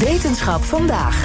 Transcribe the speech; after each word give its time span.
Wetenschap 0.00 0.62
vandaag. 0.62 1.24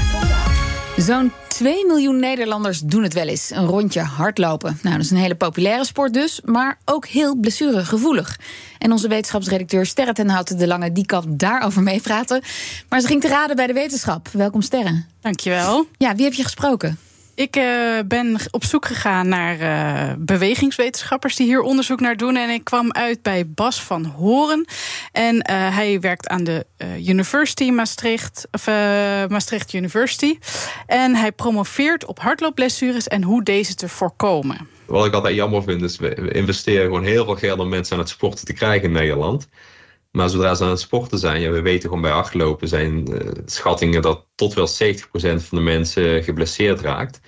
Zo'n 0.98 1.32
2 1.48 1.86
miljoen 1.86 2.20
Nederlanders 2.20 2.80
doen 2.80 3.04
het 3.04 3.14
wel 3.14 3.28
eens. 3.28 3.50
Een 3.50 3.66
rondje 3.66 4.02
hardlopen. 4.02 4.80
Nou, 4.82 4.96
dat 4.96 5.06
is 5.06 5.12
een 5.12 5.18
hele 5.18 5.36
populaire 5.36 5.86
sport 5.86 6.14
dus, 6.14 6.42
maar 6.44 6.78
ook 6.86 7.06
heel 7.08 7.36
blessuregevoelig. 7.36 8.40
En 8.78 8.92
onze 8.92 9.08
wetenschapsredacteur 9.08 9.86
Sterre 9.86 10.14
ten 10.14 10.30
Houten 10.30 10.58
de 10.58 10.68
Lange... 10.68 10.92
die 10.92 11.06
kan 11.06 11.24
daarover 11.28 11.84
meepraten. 11.84 12.42
Maar 12.90 13.00
ze 13.00 13.08
ging 13.08 13.22
te 13.22 13.28
raden 13.28 13.56
bij 13.56 13.68
de 13.68 13.74
wetenschap. 13.74 14.28
Welkom 14.32 14.62
Sterre. 14.62 15.04
Dankjewel. 15.22 15.86
Ja, 15.98 16.16
wie 16.16 16.24
heb 16.24 16.34
je 16.34 16.44
gesproken? 16.44 16.98
Ik 17.36 17.56
uh, 17.56 18.00
ben 18.06 18.38
op 18.52 18.64
zoek 18.64 18.86
gegaan 18.86 19.28
naar 19.28 19.60
uh, 19.60 20.14
bewegingswetenschappers 20.18 21.36
die 21.36 21.46
hier 21.46 21.62
onderzoek 21.62 22.00
naar 22.00 22.18
doen. 22.18 22.36
En 22.36 22.50
ik 22.50 22.64
kwam 22.64 22.92
uit 22.92 23.22
bij 23.22 23.48
Bas 23.48 23.84
van 23.84 24.06
Horen. 24.06 24.66
En 25.12 25.36
uh, 25.36 25.42
hij 25.76 26.00
werkt 26.00 26.28
aan 26.28 26.44
de 26.44 26.66
University 27.08 27.70
Maastricht, 27.70 28.48
of 28.52 28.66
Maastricht 29.28 29.74
University. 29.74 30.38
En 30.86 31.16
hij 31.16 31.32
promoveert 31.32 32.06
op 32.06 32.20
hardloopblessures 32.20 33.08
en 33.08 33.24
hoe 33.24 33.44
deze 33.44 33.76
te 33.76 33.90
voorkomen. 33.90 34.68
Wat 34.86 35.06
ik 35.06 35.14
altijd 35.14 35.36
jammer 35.36 35.64
vind, 35.64 35.82
is 35.82 35.98
we 35.98 36.32
investeren 36.32 36.86
gewoon 36.86 37.04
heel 37.04 37.26
veel 37.26 37.36
geld 37.36 37.60
om 37.60 37.70
mensen 37.70 37.94
aan 37.94 38.02
het 38.02 38.10
sporten 38.10 38.46
te 38.46 38.54
krijgen 38.54 38.88
in 38.88 38.92
Nederland. 38.92 39.48
Maar 40.16 40.30
zodra 40.30 40.56
ze 40.56 40.64
aan 40.64 40.70
het 40.70 40.80
sporten 40.80 41.20
zijn, 41.20 41.42
ja, 41.42 41.52
we 41.52 41.62
weten 41.62 41.82
gewoon 41.82 42.02
bij 42.02 42.12
hardlopen 42.12 42.68
zijn 42.68 43.12
uh, 43.12 43.32
schattingen 43.46 44.02
dat 44.02 44.26
tot 44.36 44.54
wel 44.54 44.68
70% 44.68 44.72
van 45.12 45.58
de 45.58 45.64
mensen 45.64 46.24
geblesseerd 46.24 46.82
raakt. 46.82 47.20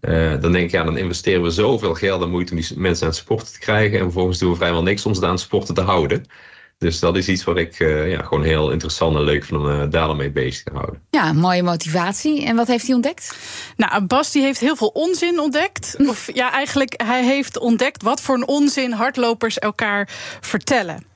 Uh, 0.00 0.40
dan 0.40 0.52
denk 0.52 0.64
ik, 0.64 0.70
ja, 0.70 0.84
dan 0.84 0.96
investeren 0.96 1.42
we 1.42 1.50
zoveel 1.50 1.94
geld 1.94 2.22
en 2.22 2.30
moeite 2.30 2.52
om 2.52 2.60
die 2.60 2.78
mensen 2.78 3.04
aan 3.04 3.12
het 3.12 3.20
sporten 3.20 3.52
te 3.52 3.58
krijgen. 3.58 3.98
En 3.98 4.04
vervolgens 4.04 4.38
doen 4.38 4.50
we 4.50 4.56
vrijwel 4.56 4.82
niks 4.82 5.06
om 5.06 5.14
ze 5.14 5.24
aan 5.24 5.30
het 5.30 5.40
sporten 5.40 5.74
te 5.74 5.80
houden. 5.80 6.26
Dus 6.78 6.98
dat 6.98 7.16
is 7.16 7.28
iets 7.28 7.44
wat 7.44 7.56
ik 7.56 7.78
uh, 7.78 8.10
ja, 8.10 8.22
gewoon 8.22 8.44
heel 8.44 8.70
interessant 8.70 9.16
en 9.16 9.22
leuk 9.22 9.44
vind 9.44 9.60
om 9.60 9.66
uh, 9.66 9.82
daar 9.90 10.16
mee 10.16 10.30
bezig 10.30 10.62
te 10.62 10.72
houden. 10.72 11.02
Ja, 11.10 11.32
mooie 11.32 11.62
motivatie. 11.62 12.44
En 12.44 12.56
wat 12.56 12.66
heeft 12.66 12.86
hij 12.86 12.94
ontdekt? 12.94 13.36
Nou, 13.76 14.04
Bas 14.04 14.32
die 14.32 14.42
heeft 14.42 14.60
heel 14.60 14.76
veel 14.76 14.88
onzin 14.88 15.40
ontdekt. 15.40 15.96
Of 16.08 16.30
ja, 16.34 16.52
eigenlijk, 16.52 17.02
hij 17.06 17.24
heeft 17.24 17.58
ontdekt 17.58 18.02
wat 18.02 18.20
voor 18.20 18.34
een 18.34 18.48
onzin 18.48 18.92
hardlopers 18.92 19.58
elkaar 19.58 20.08
vertellen. 20.40 21.09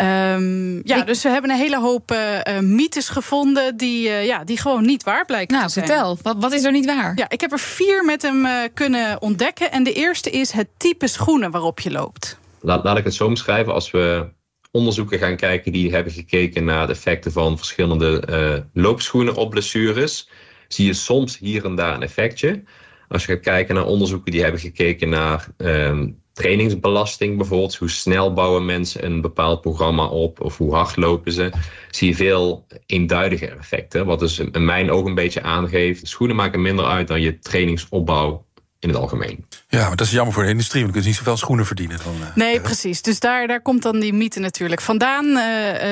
Um, 0.00 0.80
ja, 0.84 0.96
ik... 0.96 1.06
dus 1.06 1.22
we 1.22 1.28
hebben 1.28 1.50
een 1.50 1.56
hele 1.56 1.80
hoop 1.80 2.12
uh, 2.12 2.58
mythes 2.58 3.08
gevonden 3.08 3.76
die, 3.76 4.08
uh, 4.08 4.26
ja, 4.26 4.44
die 4.44 4.58
gewoon 4.58 4.84
niet 4.84 5.02
waar 5.02 5.24
blijken 5.24 5.54
nou, 5.54 5.66
te 5.66 5.72
zijn. 5.72 5.86
vertel, 5.86 6.18
wat, 6.22 6.36
wat 6.38 6.52
is 6.52 6.64
er 6.64 6.72
niet 6.72 6.86
waar? 6.86 7.12
Ja, 7.16 7.28
ik 7.28 7.40
heb 7.40 7.52
er 7.52 7.58
vier 7.58 8.04
met 8.04 8.22
hem 8.22 8.44
uh, 8.44 8.52
kunnen 8.74 9.22
ontdekken. 9.22 9.72
En 9.72 9.82
de 9.82 9.92
eerste 9.92 10.30
is 10.30 10.50
het 10.50 10.68
type 10.76 11.06
schoenen 11.06 11.50
waarop 11.50 11.80
je 11.80 11.90
loopt. 11.90 12.38
Laat, 12.60 12.84
laat 12.84 12.98
ik 12.98 13.04
het 13.04 13.14
zo 13.14 13.26
omschrijven. 13.26 13.74
Als 13.74 13.90
we 13.90 14.28
onderzoeken 14.70 15.18
gaan 15.18 15.36
kijken 15.36 15.72
die 15.72 15.92
hebben 15.92 16.12
gekeken 16.12 16.64
naar 16.64 16.86
de 16.86 16.92
effecten 16.92 17.32
van 17.32 17.56
verschillende 17.56 18.68
loopschoenen 18.72 19.34
op 19.34 19.50
blessures, 19.50 20.28
zie 20.68 20.86
je 20.86 20.92
soms 20.92 21.38
hier 21.38 21.64
en 21.64 21.74
daar 21.74 21.94
een 21.94 22.02
effectje. 22.02 22.62
Als 23.08 23.24
je 23.24 23.32
gaat 23.32 23.42
kijken 23.42 23.74
naar 23.74 23.86
onderzoeken 23.86 24.32
die 24.32 24.42
hebben 24.42 24.60
gekeken 24.60 25.08
naar 25.08 25.48
um, 25.56 26.19
trainingsbelasting 26.32 27.36
bijvoorbeeld. 27.36 27.76
Hoe 27.76 27.90
snel 27.90 28.32
bouwen 28.32 28.64
mensen 28.64 29.04
een 29.04 29.20
bepaald 29.20 29.60
programma 29.60 30.06
op 30.06 30.40
of 30.40 30.58
hoe 30.58 30.74
hard 30.74 30.96
lopen 30.96 31.32
ze. 31.32 31.50
Zie 31.90 32.08
je 32.08 32.14
veel 32.14 32.66
eenduidiger 32.86 33.56
effecten. 33.58 34.06
Wat 34.06 34.18
dus 34.18 34.38
in 34.38 34.64
mijn 34.64 34.90
ogen 34.90 35.08
een 35.08 35.14
beetje 35.14 35.42
aangeeft. 35.42 36.08
Schoenen 36.08 36.36
maken 36.36 36.62
minder 36.62 36.84
uit 36.84 37.08
dan 37.08 37.20
je 37.20 37.38
trainingsopbouw 37.38 38.46
in 38.78 38.88
het 38.88 38.98
algemeen. 38.98 39.44
Ja, 39.70 39.86
maar 39.86 39.96
dat 39.96 40.06
is 40.06 40.12
jammer 40.12 40.34
voor 40.34 40.42
de 40.42 40.48
industrie, 40.48 40.82
want 40.82 40.94
we 40.94 41.00
kunnen 41.00 41.16
niet 41.16 41.26
zoveel 41.26 41.44
schoenen 41.44 41.66
verdienen. 41.66 41.98
Dan, 42.04 42.14
uh, 42.20 42.26
nee, 42.34 42.60
precies. 42.60 43.02
Dus 43.02 43.20
daar, 43.20 43.46
daar 43.46 43.60
komt 43.60 43.82
dan 43.82 44.00
die 44.00 44.12
mythe 44.12 44.40
natuurlijk 44.40 44.80
vandaan. 44.80 45.26
Uh, 45.26 45.34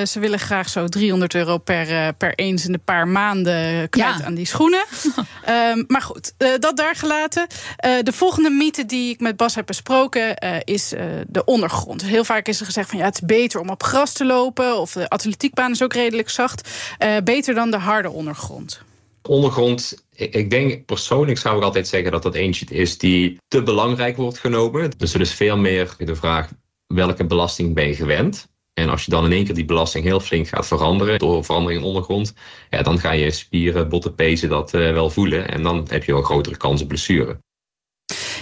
ze 0.04 0.16
willen 0.20 0.38
graag 0.38 0.68
zo 0.68 0.86
300 0.86 1.34
euro 1.34 1.58
per, 1.58 2.14
per 2.14 2.34
eens 2.34 2.66
in 2.66 2.72
de 2.72 2.78
paar 2.78 3.08
maanden 3.08 3.88
kwijt 3.88 4.18
ja. 4.18 4.24
aan 4.24 4.34
die 4.34 4.46
schoenen. 4.46 4.84
um, 5.48 5.84
maar 5.92 6.02
goed, 6.02 6.32
dat 6.58 6.76
daar 6.76 6.94
gelaten. 6.94 7.46
de 8.02 8.12
volgende 8.12 8.50
mythe 8.50 8.86
die 8.86 9.10
ik 9.10 9.20
met 9.20 9.36
Bas 9.36 9.54
heb 9.54 9.66
besproken 9.66 10.36
is 10.64 10.88
de 11.26 11.44
ondergrond. 11.44 12.02
Heel 12.02 12.24
vaak 12.24 12.48
is 12.48 12.60
er 12.60 12.66
gezegd 12.66 12.90
van 12.90 12.98
ja, 12.98 13.04
het 13.04 13.14
is 13.14 13.26
beter 13.26 13.60
om 13.60 13.68
op 13.68 13.82
gras 13.82 14.12
te 14.12 14.24
lopen. 14.24 14.78
Of 14.80 14.92
de 14.92 15.08
atletiekbaan 15.08 15.70
is 15.70 15.82
ook 15.82 15.92
redelijk 15.92 16.30
zacht. 16.30 16.70
beter 17.24 17.54
dan 17.54 17.70
de 17.70 17.78
harde 17.78 18.10
ondergrond 18.10 18.86
ondergrond, 19.28 20.04
ik 20.12 20.50
denk 20.50 20.84
persoonlijk 20.84 21.38
zou 21.38 21.56
ik 21.56 21.62
altijd 21.62 21.88
zeggen 21.88 22.12
dat 22.12 22.22
dat 22.22 22.34
eentje 22.34 22.66
is 22.70 22.98
die 22.98 23.38
te 23.48 23.62
belangrijk 23.62 24.16
wordt 24.16 24.38
genomen. 24.38 24.90
Dus 24.96 25.14
er 25.14 25.20
is 25.20 25.34
veel 25.34 25.56
meer 25.56 25.94
de 25.98 26.14
vraag 26.14 26.50
welke 26.86 27.26
belasting 27.26 27.74
ben 27.74 27.86
je 27.86 27.94
gewend? 27.94 28.48
En 28.74 28.88
als 28.88 29.04
je 29.04 29.10
dan 29.10 29.24
in 29.24 29.32
één 29.32 29.44
keer 29.44 29.54
die 29.54 29.64
belasting 29.64 30.04
heel 30.04 30.20
flink 30.20 30.48
gaat 30.48 30.66
veranderen 30.66 31.18
door 31.18 31.44
verandering 31.44 31.80
in 31.80 31.86
ondergrond, 31.86 32.34
ja, 32.70 32.82
dan 32.82 32.98
ga 32.98 33.10
je 33.10 33.30
spieren, 33.30 33.88
botten, 33.88 34.14
pezen 34.14 34.48
dat 34.48 34.74
uh, 34.74 34.92
wel 34.92 35.10
voelen. 35.10 35.48
En 35.48 35.62
dan 35.62 35.86
heb 35.88 36.04
je 36.04 36.12
wel 36.12 36.22
grotere 36.22 36.56
kans 36.56 36.82
op 36.82 36.88
blessure. 36.88 37.38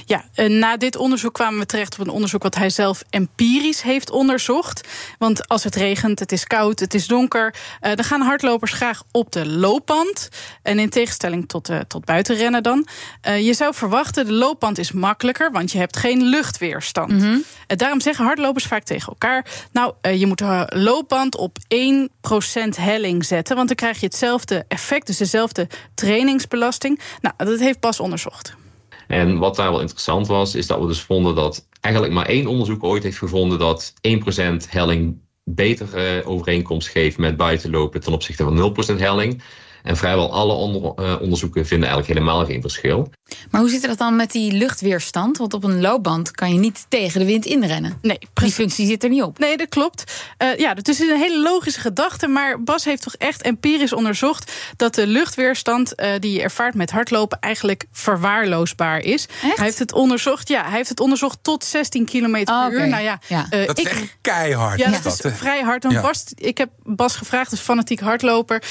Ja, 0.09 0.25
na 0.49 0.77
dit 0.77 0.97
onderzoek 0.97 1.34
kwamen 1.34 1.59
we 1.59 1.67
terecht 1.67 1.99
op 1.99 2.06
een 2.06 2.12
onderzoek 2.12 2.43
wat 2.43 2.55
hij 2.55 2.71
zelf 2.71 3.03
empirisch 3.11 3.83
heeft 3.83 4.11
onderzocht. 4.11 4.89
Want 5.19 5.49
als 5.49 5.65
het 5.65 5.75
regent, 5.75 6.19
het 6.19 6.33
is 6.33 6.44
koud, 6.44 6.81
het 6.81 6.94
is 6.94 7.06
donker, 7.06 7.55
uh, 7.55 7.94
dan 7.94 8.05
gaan 8.05 8.21
hardlopers 8.21 8.72
graag 8.72 9.03
op 9.12 9.33
de 9.33 9.47
loopband. 9.47 10.28
En 10.62 10.78
in 10.78 10.91
tegenstelling 10.91 11.49
tot, 11.49 11.71
uh, 11.71 11.78
tot 11.78 12.05
buitenrennen 12.05 12.62
dan. 12.62 12.87
Je 13.22 13.55
zou 13.55 13.75
verwachten, 13.75 14.27
de 14.27 14.33
loopband 14.33 14.78
is 14.78 14.93
makkelijker, 14.93 15.50
want 15.53 15.72
je 15.72 15.78
hebt 15.78 15.97
geen 15.97 16.22
luchtweerstand. 16.22 17.12
Mm 17.12 17.21
-hmm. 17.21 17.45
daarom 17.66 18.00
zeggen 18.00 18.25
hardlopers 18.25 18.65
vaak 18.65 18.83
tegen 18.83 19.09
elkaar: 19.09 19.47
Nou, 19.72 19.93
je 20.16 20.27
moet 20.27 20.39
de 20.39 20.72
loopband 20.75 21.37
op 21.37 21.59
1% 21.59 21.69
helling 22.77 23.25
zetten, 23.25 23.56
want 23.56 23.69
dan 23.69 23.77
krijg 23.77 24.00
je 24.00 24.06
hetzelfde 24.06 24.65
effect, 24.69 25.06
dus 25.06 25.16
dezelfde 25.16 25.69
trainingsbelasting. 25.95 27.00
Nou, 27.21 27.34
dat 27.37 27.59
heeft 27.59 27.81
Bas 27.81 28.00
onderzocht. 28.00 28.55
En 29.06 29.39
wat 29.39 29.56
daar 29.56 29.71
wel 29.71 29.81
interessant 29.81 30.27
was, 30.27 30.55
is 30.55 30.67
dat 30.67 30.81
we 30.81 30.87
dus 30.87 31.00
vonden 31.00 31.34
dat 31.34 31.69
eigenlijk 31.81 32.15
maar 32.15 32.27
één 32.27 32.47
onderzoek 32.47 32.84
ooit 32.84 33.03
heeft 33.03 33.19
gevonden 33.19 33.59
dat 33.59 33.93
1% 34.09 34.69
helling 34.69 35.19
betere 35.44 36.25
overeenkomst 36.25 36.89
geeft 36.89 37.19
met 37.19 37.37
buitenlopen 37.37 38.00
ten 38.00 38.12
opzichte 38.12 38.45
van 38.45 38.75
0% 38.97 39.00
helling. 39.00 39.43
En 39.86 39.97
vrijwel 39.97 40.32
alle 40.32 40.52
onder, 40.52 40.82
uh, 40.82 41.20
onderzoeken 41.20 41.66
vinden 41.66 41.88
eigenlijk 41.88 42.19
helemaal 42.19 42.44
geen 42.44 42.60
verschil. 42.60 43.10
Maar 43.50 43.60
hoe 43.60 43.70
zit 43.70 43.82
dat 43.82 43.98
dan 43.98 44.16
met 44.16 44.30
die 44.30 44.52
luchtweerstand? 44.52 45.38
Want 45.38 45.54
op 45.54 45.64
een 45.64 45.80
loopband 45.80 46.30
kan 46.30 46.52
je 46.52 46.58
niet 46.58 46.86
tegen 46.88 47.20
de 47.20 47.26
wind 47.26 47.44
inrennen. 47.44 47.98
Nee, 48.02 48.19
precies. 48.19 48.56
Die 48.56 48.64
functie 48.64 48.86
zit 48.86 49.02
er 49.02 49.08
niet 49.08 49.22
op. 49.22 49.38
Nee, 49.38 49.56
dat 49.56 49.69
klopt. 49.69 50.12
Uh, 50.42 50.56
ja, 50.56 50.74
dat 50.74 50.88
is 50.88 50.98
een 50.98 51.19
hele 51.19 51.41
logische 51.41 51.80
gedachte. 51.80 52.26
Maar 52.26 52.62
Bas 52.62 52.84
heeft 52.84 53.02
toch 53.02 53.14
echt 53.14 53.42
empirisch 53.42 53.92
onderzocht 53.92 54.52
dat 54.76 54.94
de 54.94 55.06
luchtweerstand 55.06 56.00
uh, 56.00 56.08
die 56.18 56.32
je 56.32 56.42
ervaart 56.42 56.74
met 56.74 56.91
hardlopen 56.91 57.41
eigenlijk 57.41 57.84
verwaarloosbaar 57.92 58.98
is. 58.98 59.28
Echt? 59.42 59.56
Hij 59.56 59.64
heeft 59.64 59.78
het 59.78 59.92
onderzocht. 59.92 60.48
Ja, 60.48 60.62
hij 60.62 60.76
heeft 60.76 60.88
het 60.88 61.00
onderzocht 61.00 61.38
tot 61.42 61.64
16 61.64 62.04
km 62.04 62.44
per 62.44 62.54
oh, 62.54 62.66
uur. 62.70 62.76
okay. 62.76 62.88
Nou 62.88 63.03
ja, 63.03 63.18
ja. 63.26 63.47
Uh, 63.50 63.66
dat 63.66 63.78
is 63.78 63.84
ik, 63.84 63.91
echt 63.91 64.16
keihard. 64.20 64.78
Ja, 64.78 64.86
is 64.86 65.03
dat 65.03 65.12
is 65.12 65.18
dat, 65.18 65.32
vrij 65.32 65.62
hard. 65.62 65.82
Dan 65.82 65.92
Ja. 65.92 66.00
Bas, 66.00 66.24
ik 66.34 66.58
heb 66.58 66.70
Bas 66.82 67.16
gevraagd, 67.16 67.50
dus 67.50 67.60
fanatiek 67.60 68.00
hardloper. 68.00 68.62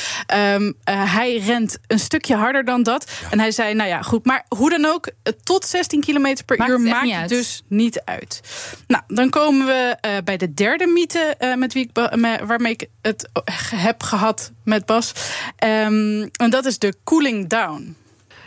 Um, 0.53 0.75
hij 1.07 1.37
rent 1.37 1.77
een 1.87 1.99
stukje 1.99 2.35
harder 2.35 2.65
dan 2.65 2.83
dat. 2.83 3.11
En 3.31 3.39
hij 3.39 3.51
zei, 3.51 3.73
nou 3.73 3.89
ja, 3.89 4.01
goed. 4.01 4.25
Maar 4.25 4.45
hoe 4.57 4.69
dan 4.69 4.85
ook, 4.85 5.09
tot 5.43 5.65
16 5.65 6.01
km 6.01 6.35
per 6.45 6.57
Maakt 6.57 6.69
uur 6.71 6.79
maakt 6.79 7.03
niet 7.05 7.13
uit. 7.13 7.29
dus 7.29 7.63
niet 7.67 8.01
uit. 8.05 8.41
Nou, 8.87 9.03
dan 9.07 9.29
komen 9.29 9.65
we 9.65 9.97
uh, 10.05 10.11
bij 10.23 10.37
de 10.37 10.53
derde 10.53 10.87
mythe 10.87 11.35
uh, 11.39 11.55
met 11.55 11.73
wie 11.73 11.89
ik 11.93 12.15
me- 12.15 12.45
waarmee 12.45 12.71
ik 12.73 12.87
het 13.01 13.29
heb 13.75 14.03
gehad 14.03 14.51
met 14.63 14.85
Bas. 14.85 15.11
Um, 15.63 16.21
en 16.31 16.49
dat 16.49 16.65
is 16.65 16.79
de 16.79 16.93
cooling 17.03 17.47
down. 17.49 17.95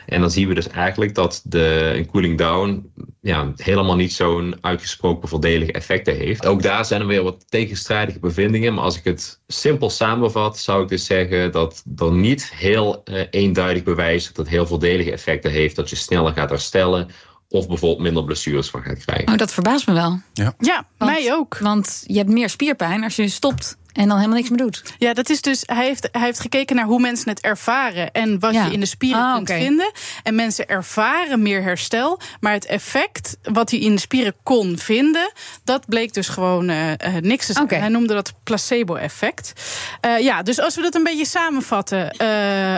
En 0.06 0.20
dan 0.20 0.30
zien 0.30 0.48
we 0.48 0.54
dus 0.54 0.68
eigenlijk 0.68 1.14
dat 1.14 1.40
de 1.44 1.92
een 1.94 2.06
cooling 2.10 2.38
down 2.38 2.92
ja, 3.28 3.52
helemaal 3.56 3.96
niet 3.96 4.12
zo'n 4.12 4.56
uitgesproken 4.60 5.28
voordelige 5.28 5.72
effecten 5.72 6.16
heeft. 6.16 6.46
Ook 6.46 6.62
daar 6.62 6.84
zijn 6.84 7.00
er 7.00 7.06
weer 7.06 7.22
wat 7.22 7.44
tegenstrijdige 7.48 8.18
bevindingen. 8.18 8.74
Maar 8.74 8.84
als 8.84 8.96
ik 8.96 9.04
het 9.04 9.40
simpel 9.46 9.90
samenvat, 9.90 10.58
zou 10.58 10.82
ik 10.82 10.88
dus 10.88 11.04
zeggen 11.04 11.52
dat 11.52 11.82
er 11.96 12.12
niet 12.12 12.52
heel 12.54 13.02
uh, 13.04 13.22
eenduidig 13.30 13.82
bewijs 13.82 14.26
dat 14.26 14.36
het 14.36 14.48
heel 14.48 14.66
voordelige 14.66 15.12
effecten 15.12 15.50
heeft. 15.50 15.76
Dat 15.76 15.90
je 15.90 15.96
sneller 15.96 16.32
gaat 16.32 16.50
herstellen 16.50 17.08
of 17.48 17.68
bijvoorbeeld 17.68 18.02
minder 18.02 18.24
blessures 18.24 18.70
van 18.70 18.82
gaat 18.82 19.04
krijgen. 19.04 19.28
Oh, 19.28 19.36
dat 19.36 19.52
verbaast 19.52 19.86
me 19.86 19.92
wel. 19.92 20.20
Ja, 20.32 20.54
ja 20.58 20.86
want, 20.98 21.10
mij 21.10 21.34
ook. 21.34 21.58
Want 21.58 22.04
je 22.06 22.16
hebt 22.16 22.30
meer 22.30 22.48
spierpijn 22.48 23.04
als 23.04 23.16
je 23.16 23.28
stopt 23.28 23.76
en 23.98 24.08
dan 24.08 24.16
helemaal 24.16 24.36
niks 24.36 24.48
meer 24.48 24.58
doet. 24.58 24.82
Ja, 24.98 25.14
dat 25.14 25.30
is 25.30 25.40
dus. 25.40 25.62
Hij 25.66 25.84
heeft, 25.84 26.08
hij 26.12 26.20
heeft 26.22 26.40
gekeken 26.40 26.76
naar 26.76 26.84
hoe 26.84 27.00
mensen 27.00 27.28
het 27.28 27.40
ervaren 27.40 28.12
en 28.12 28.38
wat 28.38 28.54
Ja. 28.54 28.64
je 28.64 28.72
in 28.72 28.80
de 28.80 28.86
spieren 28.86 29.22
Ah, 29.22 29.34
kunt 29.34 29.50
oké. 29.50 29.58
vinden. 29.60 29.92
En 30.22 30.34
mensen 30.34 30.68
ervaren 30.68 31.42
meer 31.42 31.62
herstel, 31.62 32.20
maar 32.40 32.52
het 32.52 32.66
effect 32.66 33.36
wat 33.42 33.70
hij 33.70 33.80
in 33.80 33.94
de 33.94 34.00
spieren 34.00 34.34
kon 34.42 34.78
vinden, 34.78 35.32
dat 35.64 35.86
bleek 35.86 36.12
dus 36.14 36.28
gewoon 36.28 36.68
eh, 36.68 36.92
eh, 36.92 37.22
niks 37.22 37.46
te 37.46 37.52
zijn. 37.52 37.68
Hij 37.68 37.88
noemde 37.88 38.14
dat 38.14 38.32
placebo-effect. 38.44 39.52
Eh, 40.00 40.18
ja, 40.20 40.42
dus 40.42 40.60
als 40.60 40.74
we 40.76 40.82
dat 40.82 40.94
een 40.94 41.02
beetje 41.02 41.26
samenvatten, 41.26 42.10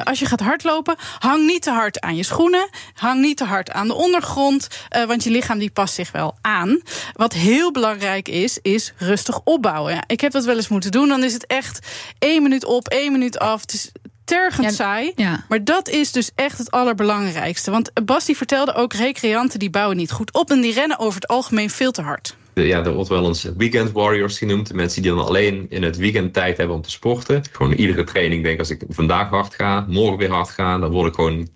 als 0.04 0.18
je 0.18 0.26
gaat 0.26 0.40
hardlopen, 0.40 0.96
hang 1.18 1.46
niet 1.46 1.62
te 1.62 1.70
hard 1.70 2.00
aan 2.00 2.16
je 2.16 2.22
schoenen, 2.22 2.68
hang 2.94 3.20
niet 3.20 3.36
te 3.36 3.44
hard 3.44 3.70
aan 3.70 3.86
de 3.86 3.94
ondergrond, 3.94 4.68
want 5.06 5.24
je 5.24 5.30
lichaam 5.30 5.58
die 5.58 5.70
past 5.70 5.94
zich 5.94 6.12
wel 6.12 6.34
aan. 6.40 6.80
Wat 7.12 7.32
heel 7.32 7.72
belangrijk 7.72 8.28
is, 8.28 8.58
is 8.62 8.92
rustig 8.96 9.40
opbouwen. 9.44 9.94
Ja, 9.94 10.02
ik 10.06 10.20
heb 10.20 10.32
dat 10.32 10.44
wel 10.44 10.56
eens 10.56 10.68
moeten 10.68 10.90
doen. 10.90 11.09
Dan 11.10 11.24
is 11.24 11.32
het 11.32 11.46
echt 11.46 11.86
één 12.18 12.42
minuut 12.42 12.64
op, 12.64 12.88
één 12.88 13.12
minuut 13.12 13.38
af. 13.38 13.60
Het 13.60 13.72
is 13.72 13.92
tergend 14.24 14.66
Ja, 14.68 14.72
saai. 14.72 15.12
ja. 15.16 15.44
Maar 15.48 15.64
dat 15.64 15.88
is 15.88 16.12
dus 16.12 16.30
echt 16.34 16.58
het 16.58 16.70
allerbelangrijkste. 16.70 17.70
Want 17.70 17.90
Bas 18.04 18.24
die 18.24 18.36
vertelde 18.36 18.74
ook, 18.74 18.92
recreanten 18.92 19.58
die 19.58 19.70
bouwen 19.70 19.96
niet 19.96 20.10
goed 20.12 20.32
op... 20.32 20.50
en 20.50 20.60
die 20.60 20.72
rennen 20.72 20.98
over 20.98 21.14
het 21.20 21.28
algemeen 21.28 21.70
veel 21.70 21.90
te 21.92 22.02
hard. 22.02 22.36
De- 22.52 22.66
Ja, 22.66 22.84
er 22.84 22.92
wordt 22.94 23.08
wel 23.08 23.26
eens 23.26 23.42
weekend 23.56 23.92
warriors 23.92 24.38
genoemd. 24.38 24.66
De 24.68 24.74
mensen 24.74 25.02
die 25.02 25.10
dan 25.10 25.24
alleen 25.26 25.66
in 25.68 25.82
het 25.82 25.96
weekend 25.96 26.32
tijd 26.32 26.56
hebben 26.56 26.76
om 26.76 26.82
te 26.82 26.90
sporten. 26.90 27.42
Gewoon 27.52 27.72
iedere 27.72 28.04
training 28.04 28.42
denk 28.42 28.58
als 28.58 28.70
ik 28.70 28.82
vandaag 28.88 29.28
hard 29.28 29.54
ga, 29.54 29.84
morgen 29.88 30.18
weer 30.18 30.30
hard 30.30 30.50
ga, 30.50 30.78
dan 30.78 30.90
word 30.90 31.08
ik 31.08 31.14
gewoon 31.14 31.48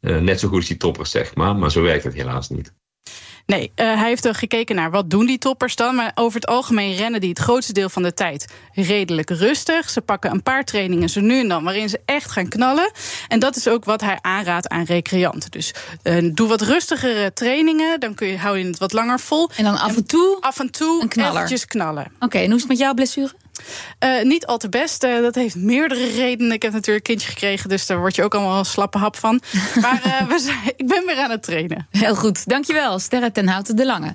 eh, 0.00 0.16
net 0.18 0.40
zo 0.40 0.48
goed 0.48 0.56
als 0.56 0.66
die 0.66 0.76
toppers, 0.76 1.10
zeg 1.10 1.34
maar. 1.34 1.56
Maar 1.56 1.70
zo 1.70 1.82
werkt 1.82 2.04
het 2.04 2.14
helaas 2.14 2.48
niet. 2.48 2.72
Nee, 3.46 3.72
eh, 3.74 3.86
hij 3.98 4.08
heeft 4.08 4.24
er 4.24 4.34
gekeken 4.34 4.76
naar 4.76 4.90
wat 4.90 5.10
doen 5.10 5.26
die 5.26 5.38
toppers 5.38 5.76
dan. 5.76 5.94
Maar 5.94 6.12
over 6.14 6.40
het 6.40 6.48
algemeen 6.48 6.94
rennen 6.94 7.20
die 7.20 7.28
het 7.28 7.38
grootste 7.38 7.72
deel 7.72 7.88
van 7.88 8.02
de 8.02 8.14
tijd 8.14 8.52
redelijk 8.72 9.30
rustig. 9.30 9.90
Ze 9.90 10.00
pakken 10.00 10.30
een 10.30 10.42
paar 10.42 10.64
trainingen 10.64 11.08
zo 11.08 11.20
nu 11.20 11.38
en 11.40 11.48
dan 11.48 11.64
waarin 11.64 11.88
ze 11.88 12.00
echt 12.04 12.30
gaan 12.30 12.48
knallen. 12.48 12.90
En 13.28 13.38
dat 13.38 13.56
is 13.56 13.68
ook 13.68 13.84
wat 13.84 14.00
hij 14.00 14.18
aanraadt 14.20 14.68
aan 14.68 14.84
recreanten. 14.84 15.50
Dus 15.50 15.74
eh, 16.02 16.30
doe 16.32 16.48
wat 16.48 16.60
rustigere 16.60 17.32
trainingen, 17.32 18.00
dan 18.00 18.14
kun 18.14 18.28
je, 18.28 18.38
hou 18.38 18.58
je 18.58 18.64
het 18.64 18.78
wat 18.78 18.92
langer 18.92 19.20
vol. 19.20 19.50
En 19.56 19.64
dan 19.64 19.78
af 19.78 19.96
en 19.96 20.06
toe. 20.06 20.36
Af 20.40 20.58
en 20.60 20.70
toe 20.70 21.02
Een 21.02 21.08
knaller. 21.08 21.34
eventjes 21.34 21.66
knallen. 21.66 22.12
Oké, 22.20 22.38
en 22.38 22.44
hoe 22.46 22.54
is 22.54 22.60
het 22.60 22.68
met 22.70 22.78
jouw 22.78 22.94
blessure? 22.94 23.30
Eh, 23.98 24.22
niet 24.22 24.46
al 24.46 24.58
te 24.58 24.68
best. 24.68 25.04
eh, 25.04 25.20
dat 25.20 25.34
heeft 25.34 25.56
meerdere 25.56 26.06
redenen. 26.06 26.52
Ik 26.52 26.62
heb 26.62 26.72
natuurlijk 26.72 27.08
een 27.08 27.16
kindje 27.16 27.32
gekregen, 27.32 27.68
dus 27.68 27.86
daar 27.86 27.98
word 27.98 28.14
je 28.16 28.24
ook 28.24 28.34
allemaal 28.34 28.58
een 28.58 28.64
slappe 28.64 28.98
hap 28.98 29.16
van. 29.16 29.40
Maar 29.80 30.00
eh, 30.04 30.26
we 30.28 30.38
zijn, 30.38 30.58
ik 30.76 30.86
ben 30.86 31.06
weer 31.06 31.16
aan 31.18 31.30
het 31.30 31.42
trainen. 31.42 31.86
Heel 31.90 32.14
goed, 32.14 32.48
dankjewel. 32.48 32.98
Sterre 32.98 33.32
ten 33.32 33.48
Houten 33.48 33.76
de 33.76 33.86
Lange. 33.86 34.14